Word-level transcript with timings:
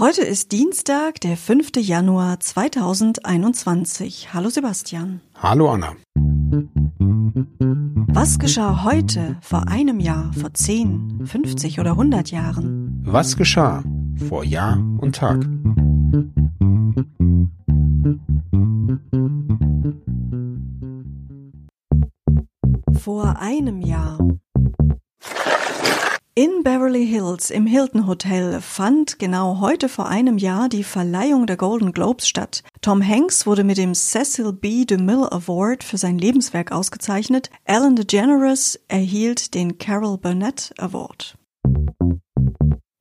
Heute 0.00 0.22
ist 0.22 0.50
Dienstag, 0.52 1.20
der 1.20 1.36
5. 1.36 1.72
Januar 1.76 2.40
2021. 2.40 4.32
Hallo 4.32 4.48
Sebastian. 4.48 5.20
Hallo 5.34 5.70
Anna. 5.70 5.94
Was 8.08 8.38
geschah 8.38 8.82
heute, 8.84 9.36
vor 9.42 9.68
einem 9.68 10.00
Jahr, 10.00 10.32
vor 10.32 10.54
10, 10.54 11.26
50 11.26 11.80
oder 11.80 11.90
100 11.90 12.30
Jahren? 12.30 13.02
Was 13.04 13.36
geschah 13.36 13.84
vor 14.26 14.42
Jahr 14.42 14.78
und 15.00 15.16
Tag? 15.16 15.46
Vor 23.02 23.38
einem 23.38 23.82
Jahr. 23.82 24.18
In 26.42 26.62
Beverly 26.64 27.06
Hills 27.06 27.50
im 27.50 27.66
Hilton 27.66 28.06
Hotel 28.06 28.62
fand 28.62 29.18
genau 29.18 29.60
heute 29.60 29.90
vor 29.90 30.08
einem 30.08 30.38
Jahr 30.38 30.70
die 30.70 30.84
Verleihung 30.84 31.46
der 31.46 31.58
Golden 31.58 31.92
Globes 31.92 32.26
statt. 32.26 32.62
Tom 32.80 33.06
Hanks 33.06 33.44
wurde 33.44 33.62
mit 33.62 33.76
dem 33.76 33.94
Cecil 33.94 34.54
B. 34.54 34.86
DeMille 34.86 35.30
Award 35.30 35.84
für 35.84 35.98
sein 35.98 36.16
Lebenswerk 36.16 36.72
ausgezeichnet. 36.72 37.50
Ellen 37.66 37.94
DeGeneres 37.94 38.80
erhielt 38.88 39.52
den 39.52 39.76
Carol 39.76 40.16
Burnett 40.16 40.72
Award. 40.78 41.36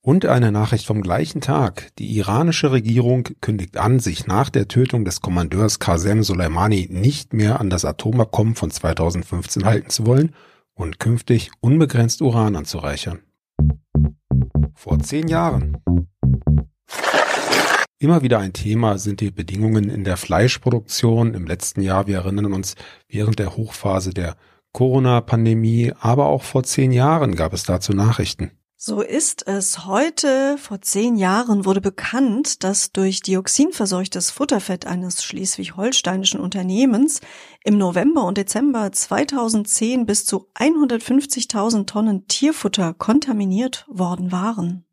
Und 0.00 0.26
eine 0.26 0.52
Nachricht 0.52 0.86
vom 0.86 1.02
gleichen 1.02 1.40
Tag. 1.40 1.90
Die 1.98 2.16
iranische 2.16 2.70
Regierung 2.70 3.30
kündigt 3.40 3.78
an, 3.78 3.98
sich 3.98 4.28
nach 4.28 4.48
der 4.48 4.68
Tötung 4.68 5.04
des 5.04 5.22
Kommandeurs 5.22 5.80
Qasem 5.80 6.22
Soleimani 6.22 6.86
nicht 6.88 7.32
mehr 7.32 7.58
an 7.58 7.68
das 7.68 7.84
Atomabkommen 7.84 8.54
von 8.54 8.70
2015 8.70 9.64
halten 9.64 9.90
zu 9.90 10.06
wollen 10.06 10.32
und 10.74 10.98
künftig 10.98 11.50
unbegrenzt 11.60 12.22
Uran 12.22 12.56
anzureichern. 12.56 13.20
Vor 14.74 14.98
zehn 15.00 15.28
Jahren. 15.28 15.78
Immer 17.98 18.22
wieder 18.22 18.38
ein 18.38 18.52
Thema 18.52 18.98
sind 18.98 19.20
die 19.20 19.30
Bedingungen 19.30 19.88
in 19.88 20.04
der 20.04 20.16
Fleischproduktion 20.16 21.32
im 21.32 21.46
letzten 21.46 21.80
Jahr. 21.80 22.06
Wir 22.06 22.16
erinnern 22.18 22.52
uns 22.52 22.74
während 23.08 23.38
der 23.38 23.56
Hochphase 23.56 24.10
der 24.10 24.36
Corona-Pandemie, 24.72 25.92
aber 26.00 26.26
auch 26.26 26.42
vor 26.42 26.64
zehn 26.64 26.92
Jahren 26.92 27.36
gab 27.36 27.52
es 27.52 27.62
dazu 27.62 27.92
Nachrichten. 27.92 28.50
So 28.86 29.00
ist 29.00 29.48
es. 29.48 29.86
Heute, 29.86 30.58
vor 30.58 30.82
zehn 30.82 31.16
Jahren, 31.16 31.64
wurde 31.64 31.80
bekannt, 31.80 32.64
dass 32.64 32.92
durch 32.92 33.22
Dioxin 33.22 33.72
verseuchtes 33.72 34.30
Futterfett 34.30 34.86
eines 34.86 35.24
schleswig-holsteinischen 35.24 36.38
Unternehmens 36.38 37.22
im 37.64 37.78
November 37.78 38.26
und 38.26 38.36
Dezember 38.36 38.92
2010 38.92 40.04
bis 40.04 40.26
zu 40.26 40.50
150.000 40.56 41.86
Tonnen 41.86 42.28
Tierfutter 42.28 42.92
kontaminiert 42.92 43.86
worden 43.88 44.30
waren. 44.32 44.84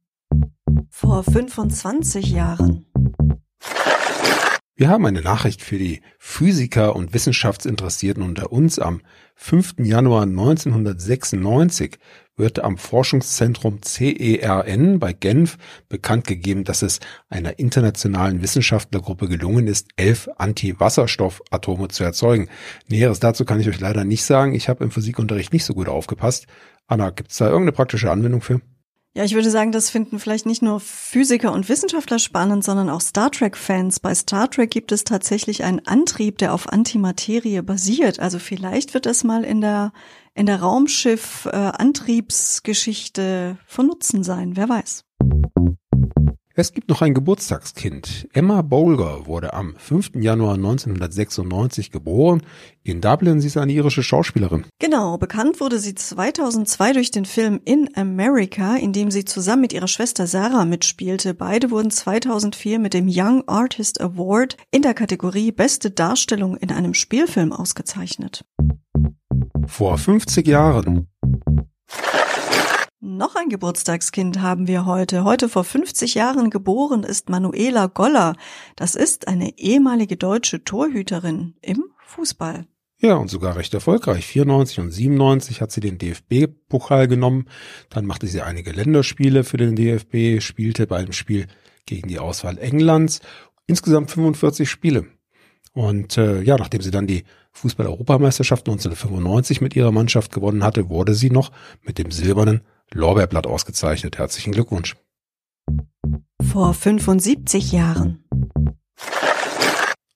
Vor 0.90 1.26
25 1.26 2.28
Jahren. 2.28 2.91
Wir 4.82 4.90
haben 4.90 5.06
eine 5.06 5.22
Nachricht 5.22 5.62
für 5.62 5.78
die 5.78 6.02
Physiker 6.18 6.96
und 6.96 7.14
Wissenschaftsinteressierten 7.14 8.24
unter 8.24 8.52
uns. 8.52 8.80
Am 8.80 9.02
5. 9.36 9.76
Januar 9.78 10.24
1996 10.24 12.00
wird 12.36 12.64
am 12.64 12.80
Forschungszentrum 12.80 13.84
CERN 13.84 14.98
bei 14.98 15.14
Genf 15.14 15.60
bekannt 15.88 16.26
gegeben, 16.26 16.64
dass 16.64 16.82
es 16.82 17.00
einer 17.30 17.60
internationalen 17.60 18.42
Wissenschaftlergruppe 18.42 19.28
gelungen 19.28 19.68
ist, 19.68 19.90
elf 19.98 20.28
Anti-Wasserstoff-Atome 20.40 21.90
zu 21.90 22.04
erzeugen. 22.04 22.50
Näheres 22.88 23.20
dazu 23.20 23.46
kann 23.46 23.60
ich 23.60 23.70
euch 23.70 23.80
leider 23.80 24.04
nicht 24.04 24.24
sagen. 24.24 24.56
Ich 24.56 24.68
habe 24.68 24.84
im 24.84 24.90
Physikunterricht 24.90 25.54
nicht 25.54 25.66
so 25.66 25.76
gut 25.76 25.90
aufgepasst. 25.90 26.48
Anna, 26.88 27.12
gibt 27.12 27.30
es 27.30 27.38
da 27.38 27.46
irgendeine 27.46 27.74
praktische 27.74 28.10
Anwendung 28.10 28.42
für? 28.42 28.62
Ja, 29.14 29.26
ich 29.26 29.36
würde 29.36 29.52
sagen, 29.52 29.74
das 29.74 29.90
finden 29.90 30.20
vielleicht 30.20 30.46
nicht 30.46 30.62
nur 30.62 30.80
Physiker 30.80 31.52
und 31.52 31.68
Wissenschaftler 31.68 32.18
spannend, 32.18 32.64
sondern 32.64 32.90
auch 32.90 33.02
Star 33.02 33.30
Trek-Fans. 33.30 34.00
Bei 34.00 34.16
Star 34.16 34.50
Trek 34.50 34.72
gibt 34.72 34.94
es 34.94 35.04
tatsächlich 35.04 35.66
einen 35.66 35.86
Antrieb, 35.86 36.38
der 36.38 36.54
auf 36.54 36.70
Antimaterie 36.70 37.62
basiert. 37.62 38.22
Also 38.22 38.40
vielleicht 38.40 38.94
wird 38.94 39.06
es 39.06 39.26
mal 39.26 39.44
in 39.44 39.60
der 39.60 39.92
in 40.34 40.46
der 40.46 40.62
Raumschiff-Antriebsgeschichte 40.62 43.58
äh, 43.60 43.64
von 43.68 43.88
Nutzen 43.88 44.24
sein. 44.24 44.56
Wer 44.56 44.70
weiß. 44.70 45.04
Es 46.54 46.74
gibt 46.74 46.90
noch 46.90 47.02
ein 47.02 47.14
Geburtstagskind. 47.14 48.28
Emma 48.34 48.62
Bolger 48.62 49.26
wurde 49.26 49.54
am 49.54 49.74
5. 49.78 50.12
Januar 50.16 50.56
1996 50.56 51.92
geboren. 51.92 52.42
In 52.84 53.00
Dublin 53.00 53.40
sie 53.40 53.48
ist 53.48 53.56
eine 53.56 53.72
irische 53.72 54.04
Schauspielerin. 54.04 54.66
Genau, 54.80 55.18
bekannt 55.18 55.62
wurde 55.62 55.80
sie 55.80 55.96
2002 55.96 56.94
durch 56.94 57.12
den 57.12 57.24
Film 57.24 57.62
In 57.64 57.90
America, 57.96 58.76
in 58.76 58.92
dem 58.92 59.12
sie 59.12 59.24
zusammen 59.24 59.62
mit 59.62 59.72
ihrer 59.72 59.88
Schwester 59.88 60.28
Sarah 60.28 60.66
mitspielte. 60.66 61.34
Beide 61.34 61.72
wurden 61.72 61.90
2004 61.90 62.80
mit 62.80 62.94
dem 62.94 63.08
Young 63.10 63.48
Artist 63.48 64.02
Award 64.02 64.58
in 64.72 64.82
der 64.82 64.94
Kategorie 64.94 65.54
Beste 65.54 65.90
Darstellung 65.90 66.58
in 66.58 66.72
einem 66.72 66.94
Spielfilm 66.94 67.54
ausgezeichnet. 67.54 68.44
Vor 69.68 69.98
50 69.98 70.46
Jahren 70.48 71.08
noch 73.22 73.36
ein 73.36 73.50
Geburtstagskind 73.50 74.42
haben 74.42 74.66
wir 74.66 74.88
heute. 74.88 75.24
Heute 75.24 75.48
vor 75.48 75.64
50 75.64 76.16
Jahren 76.16 76.50
geboren 76.50 77.04
ist 77.04 77.30
Manuela 77.30 77.86
Goller. 77.86 78.36
Das 78.76 78.96
ist 78.96 79.28
eine 79.28 79.60
ehemalige 79.60 80.18
deutsche 80.18 80.64
Torhüterin 80.64 81.54
im 81.62 81.84
Fußball. 82.04 82.66
Ja, 82.98 83.18
und 83.18 83.30
sogar 83.30 83.58
recht 83.58 83.76
erfolgreich. 83.76 84.26
94 84.26 84.80
und 84.80 84.90
97 84.90 85.62
hat 85.62 85.72
sie 85.72 85.82
den 85.82 86.00
DFB-Pokal 86.00 87.08
genommen. 87.08 87.46
Dann 87.92 88.08
machte 88.08 88.26
sie 88.26 88.42
einige 88.42 88.72
Länderspiele 88.72 89.44
für 89.44 89.58
den 89.58 89.76
DFB, 89.76 90.42
spielte 90.42 90.88
bei 90.88 90.98
einem 90.98 91.14
Spiel 91.14 91.46
gegen 91.86 92.08
die 92.08 92.18
Auswahl 92.18 92.58
Englands. 92.58 93.20
Insgesamt 93.68 94.10
45 94.10 94.68
Spiele. 94.68 95.06
Und 95.74 96.18
äh, 96.18 96.42
ja, 96.42 96.58
nachdem 96.58 96.82
sie 96.82 96.92
dann 96.92 97.06
die 97.06 97.26
Fußball-Europameisterschaft 97.54 98.68
1995 98.68 99.62
mit 99.62 99.76
ihrer 99.76 99.92
Mannschaft 99.92 100.32
gewonnen 100.32 100.64
hatte, 100.64 100.90
wurde 100.90 101.14
sie 101.14 101.30
noch 101.30 101.52
mit 101.82 101.98
dem 101.98 102.12
silbernen 102.12 102.62
Lorbeerblatt 102.92 103.48
ausgezeichnet. 103.48 104.18
Herzlichen 104.18 104.52
Glückwunsch. 104.52 104.96
Vor 106.42 106.74
75 106.74 107.72
Jahren. 107.72 108.24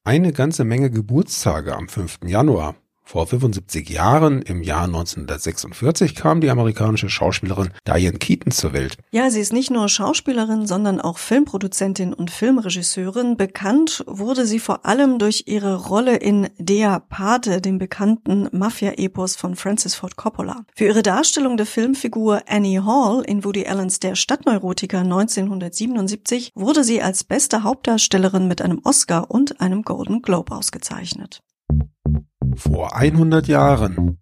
Eine 0.03 0.33
ganze 0.33 0.65
Menge 0.65 0.91
Geburtstage 0.91 1.75
am 1.75 1.87
5. 1.87 2.19
Januar. 2.25 2.75
Vor 3.07 3.27
75 3.27 3.87
Jahren, 3.87 4.41
im 4.41 4.63
Jahr 4.63 4.85
1946, 4.85 6.15
kam 6.15 6.41
die 6.41 6.49
amerikanische 6.49 7.07
Schauspielerin 7.07 7.69
Diane 7.87 8.17
Keaton 8.17 8.51
zur 8.51 8.73
Welt. 8.73 8.97
Ja, 9.11 9.29
sie 9.29 9.41
ist 9.41 9.53
nicht 9.53 9.69
nur 9.69 9.87
Schauspielerin, 9.87 10.65
sondern 10.65 10.99
auch 10.99 11.19
Filmproduzentin 11.19 12.15
und 12.15 12.31
Filmregisseurin. 12.31 13.37
Bekannt 13.37 14.03
wurde 14.07 14.47
sie 14.47 14.57
vor 14.57 14.87
allem 14.87 15.19
durch 15.19 15.43
ihre 15.45 15.85
Rolle 15.85 16.15
in 16.15 16.49
Der 16.57 16.99
Pate, 16.99 17.61
dem 17.61 17.77
bekannten 17.77 18.49
Mafia-Epos 18.51 19.35
von 19.35 19.55
Francis 19.55 19.93
Ford 19.93 20.15
Coppola. 20.15 20.65
Für 20.75 20.85
ihre 20.85 21.03
Darstellung 21.03 21.57
der 21.57 21.67
Filmfigur 21.67 22.41
Annie 22.47 22.83
Hall 22.85 23.23
in 23.27 23.45
Woody 23.45 23.67
Allens 23.67 23.99
Der 23.99 24.15
Stadtneurotiker 24.15 25.01
1977 25.01 26.53
wurde 26.55 26.83
sie 26.83 27.03
als 27.03 27.23
beste 27.23 27.61
Hauptdarstellerin 27.61 28.47
mit 28.47 28.63
einem 28.63 28.81
Oscar 28.83 29.29
und 29.29 29.61
einem 29.61 29.83
Golden 29.83 30.23
Globe 30.23 30.55
ausgezeichnet. 30.55 31.44
Vor 32.55 32.95
100 32.95 33.47
Jahren. 33.47 34.19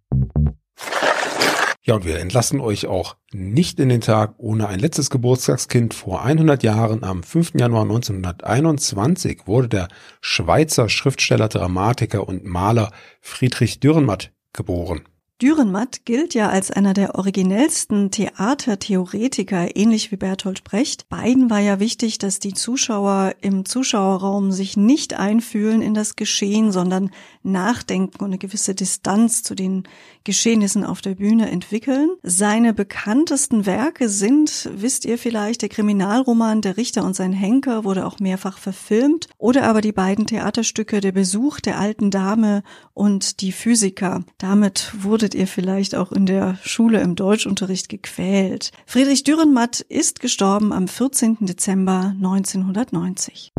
Ja, 1.85 1.95
und 1.95 2.05
wir 2.05 2.19
entlassen 2.19 2.61
euch 2.61 2.87
auch 2.87 3.17
nicht 3.33 3.79
in 3.79 3.89
den 3.89 3.99
Tag 3.99 4.35
ohne 4.37 4.67
ein 4.67 4.79
letztes 4.79 5.09
Geburtstagskind. 5.09 5.93
Vor 5.93 6.23
100 6.23 6.63
Jahren, 6.63 7.03
am 7.03 7.23
5. 7.23 7.53
Januar 7.55 7.83
1921, 7.83 9.41
wurde 9.47 9.67
der 9.67 9.87
Schweizer 10.21 10.87
Schriftsteller, 10.87 11.49
Dramatiker 11.49 12.27
und 12.27 12.45
Maler 12.45 12.91
Friedrich 13.19 13.81
Dürrenmatt 13.81 14.31
geboren. 14.53 15.03
Dürrenmatt 15.43 16.05
gilt 16.05 16.35
ja 16.35 16.47
als 16.47 16.71
einer 16.71 16.93
der 16.93 17.15
originellsten 17.15 18.11
Theatertheoretiker, 18.11 19.75
ähnlich 19.75 20.09
wie 20.09 20.15
Bertolt 20.15 20.63
Brecht. 20.63 21.09
Beiden 21.09 21.49
war 21.49 21.59
ja 21.59 21.81
wichtig, 21.81 22.17
dass 22.17 22.39
die 22.39 22.53
Zuschauer 22.53 23.33
im 23.41 23.65
Zuschauerraum 23.65 24.53
sich 24.53 24.77
nicht 24.77 25.15
einfühlen 25.15 25.81
in 25.81 25.93
das 25.93 26.15
Geschehen, 26.15 26.71
sondern 26.71 27.11
nachdenken 27.43 28.23
und 28.23 28.27
eine 28.27 28.37
gewisse 28.37 28.73
Distanz 28.73 29.43
zu 29.43 29.53
den 29.53 29.83
Geschehnissen 30.23 30.85
auf 30.85 31.01
der 31.01 31.15
Bühne 31.15 31.51
entwickeln. 31.51 32.11
Seine 32.23 32.73
bekanntesten 32.73 33.65
Werke 33.65 34.07
sind, 34.07 34.69
wisst 34.73 35.03
ihr 35.03 35.17
vielleicht, 35.17 35.61
der 35.61 35.67
Kriminalroman 35.67 36.61
Der 36.61 36.77
Richter 36.77 37.03
und 37.03 37.17
sein 37.17 37.33
Henker 37.33 37.83
wurde 37.83 38.05
auch 38.05 38.19
mehrfach 38.19 38.57
verfilmt 38.57 39.27
oder 39.37 39.63
aber 39.63 39.81
die 39.81 39.91
beiden 39.91 40.25
Theaterstücke 40.25 41.01
Der 41.01 41.11
Besuch 41.11 41.59
der 41.59 41.77
alten 41.77 42.11
Dame 42.11 42.63
und 42.93 43.41
Die 43.41 43.51
Physiker. 43.51 44.23
Damit 44.37 44.93
wurdet 45.33 45.39
ihr 45.39 45.47
vielleicht 45.47 45.95
auch 45.95 46.11
in 46.11 46.27
der 46.27 46.59
Schule 46.63 47.01
im 47.01 47.15
Deutschunterricht 47.15 47.89
gequält. 47.89 48.71
Friedrich 48.85 49.23
Dürrenmatt 49.23 49.79
ist 49.79 50.19
gestorben 50.19 50.71
am 50.71 50.87
14. 50.87 51.37
Dezember 51.41 52.13
1990. 52.15 53.51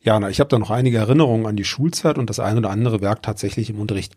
Ja, 0.00 0.28
ich 0.28 0.40
habe 0.40 0.48
da 0.48 0.58
noch 0.58 0.70
einige 0.70 0.98
Erinnerungen 0.98 1.46
an 1.46 1.54
die 1.54 1.64
Schulzeit 1.64 2.18
und 2.18 2.28
das 2.28 2.40
ein 2.40 2.58
oder 2.58 2.70
andere 2.70 3.00
Werk 3.00 3.22
tatsächlich 3.22 3.70
im 3.70 3.80
Unterricht 3.80 4.16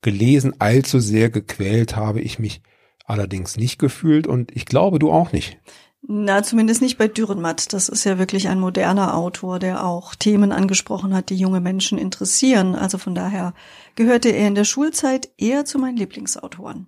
gelesen. 0.00 0.54
Allzu 0.60 1.00
sehr 1.00 1.28
gequält 1.28 1.96
habe 1.96 2.20
ich 2.20 2.38
mich 2.38 2.62
allerdings 3.04 3.56
nicht 3.56 3.78
gefühlt 3.80 4.28
und 4.28 4.54
ich 4.54 4.66
glaube, 4.66 5.00
du 5.00 5.10
auch 5.10 5.32
nicht. 5.32 5.58
Na, 6.08 6.42
zumindest 6.44 6.82
nicht 6.82 6.98
bei 6.98 7.08
Dürrenmatt. 7.08 7.72
Das 7.72 7.88
ist 7.88 8.04
ja 8.04 8.16
wirklich 8.16 8.48
ein 8.48 8.60
moderner 8.60 9.16
Autor, 9.16 9.58
der 9.58 9.84
auch 9.84 10.14
Themen 10.14 10.52
angesprochen 10.52 11.12
hat, 11.12 11.30
die 11.30 11.36
junge 11.36 11.60
Menschen 11.60 11.98
interessieren. 11.98 12.76
Also 12.76 12.96
von 12.96 13.16
daher 13.16 13.54
gehörte 13.96 14.28
er 14.28 14.46
in 14.46 14.54
der 14.54 14.64
Schulzeit 14.64 15.30
eher 15.36 15.64
zu 15.64 15.80
meinen 15.80 15.96
Lieblingsautoren. 15.96 16.86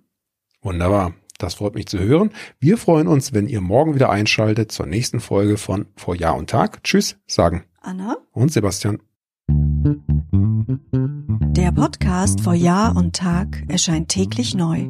Wunderbar. 0.61 1.13
Das 1.37 1.55
freut 1.55 1.75
mich 1.75 1.87
zu 1.87 1.99
hören. 1.99 2.31
Wir 2.59 2.77
freuen 2.77 3.07
uns, 3.07 3.33
wenn 3.33 3.47
ihr 3.47 3.61
morgen 3.61 3.95
wieder 3.95 4.09
einschaltet 4.09 4.71
zur 4.71 4.85
nächsten 4.85 5.19
Folge 5.19 5.57
von 5.57 5.87
Vor 5.95 6.15
Jahr 6.15 6.35
und 6.35 6.49
Tag. 6.49 6.83
Tschüss, 6.83 7.17
sagen 7.27 7.63
Anna 7.81 8.17
und 8.31 8.51
Sebastian. 8.51 8.99
Der 11.55 11.71
Podcast 11.71 12.41
vor 12.41 12.53
Jahr 12.53 12.95
und 12.95 13.15
Tag 13.15 13.63
erscheint 13.69 14.09
täglich 14.09 14.53
neu. 14.53 14.89